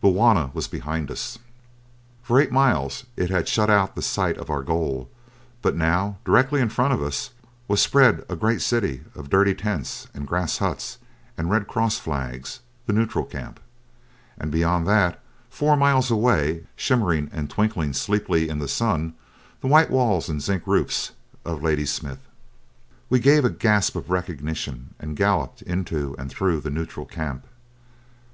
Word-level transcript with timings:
Bulwana 0.00 0.50
was 0.54 0.66
behind 0.66 1.10
us. 1.10 1.38
For 2.22 2.40
eight 2.40 2.50
miles 2.50 3.04
it 3.18 3.28
had 3.28 3.46
shut 3.48 3.68
out 3.68 3.94
the 3.94 4.00
sight 4.00 4.38
of 4.38 4.48
our 4.48 4.62
goal, 4.62 5.10
but 5.60 5.76
now, 5.76 6.16
directly 6.24 6.62
in 6.62 6.70
front 6.70 6.94
of 6.94 7.02
us, 7.02 7.32
was 7.68 7.82
spread 7.82 8.24
a 8.30 8.34
great 8.34 8.62
city 8.62 9.02
of 9.14 9.28
dirty 9.28 9.54
tents 9.54 10.08
and 10.14 10.26
grass 10.26 10.56
huts 10.56 10.96
and 11.36 11.50
Red 11.50 11.68
Cross 11.68 11.98
flags 11.98 12.60
the 12.86 12.94
neutral 12.94 13.26
camp 13.26 13.60
and 14.38 14.50
beyond 14.50 14.86
that, 14.86 15.20
four 15.50 15.76
miles 15.76 16.10
away, 16.10 16.64
shimmering 16.76 17.28
and 17.30 17.50
twinkling 17.50 17.92
sleepily 17.92 18.48
in 18.48 18.60
the 18.60 18.68
sun, 18.68 19.12
the 19.60 19.66
white 19.68 19.90
walls 19.90 20.30
and 20.30 20.40
zinc 20.40 20.66
roofs 20.66 21.10
of 21.44 21.62
Ladysmith. 21.62 22.20
We 23.10 23.20
gave 23.20 23.44
a 23.44 23.50
gasp 23.50 23.96
of 23.96 24.08
recognition 24.08 24.94
and 24.98 25.14
galloped 25.14 25.60
into 25.60 26.16
and 26.18 26.30
through 26.30 26.62
the 26.62 26.70
neutral 26.70 27.04
camp. 27.04 27.44